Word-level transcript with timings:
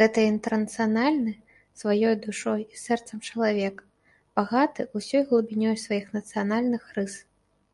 Гэта 0.00 0.18
інтэрнацыянальны 0.30 1.32
сваёй 1.84 2.14
душой 2.26 2.60
і 2.76 2.84
сэрцам 2.84 3.18
чалавек, 3.30 3.76
багаты 4.42 4.80
ўсёй 5.00 5.22
глыбінёй 5.34 5.76
сваіх 5.88 6.06
нацыянальных 6.20 6.82
рыс. 7.00 7.14